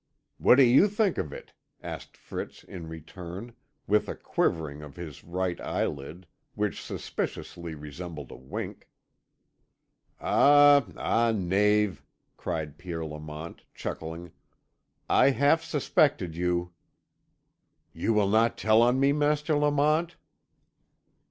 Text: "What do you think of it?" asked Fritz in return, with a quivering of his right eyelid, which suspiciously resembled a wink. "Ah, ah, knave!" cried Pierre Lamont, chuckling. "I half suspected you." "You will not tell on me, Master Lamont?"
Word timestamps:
"What 0.39 0.55
do 0.55 0.63
you 0.63 0.87
think 0.87 1.19
of 1.19 1.31
it?" 1.31 1.53
asked 1.83 2.17
Fritz 2.17 2.63
in 2.63 2.87
return, 2.89 3.53
with 3.85 4.09
a 4.09 4.15
quivering 4.15 4.81
of 4.81 4.95
his 4.95 5.23
right 5.23 5.61
eyelid, 5.61 6.25
which 6.55 6.81
suspiciously 6.81 7.75
resembled 7.75 8.31
a 8.31 8.35
wink. 8.35 8.89
"Ah, 10.19 10.83
ah, 10.97 11.31
knave!" 11.31 12.01
cried 12.35 12.79
Pierre 12.79 13.05
Lamont, 13.05 13.61
chuckling. 13.75 14.31
"I 15.07 15.29
half 15.29 15.63
suspected 15.63 16.35
you." 16.35 16.73
"You 17.93 18.11
will 18.15 18.27
not 18.29 18.57
tell 18.57 18.81
on 18.81 18.99
me, 18.99 19.13
Master 19.13 19.53
Lamont?" 19.53 20.15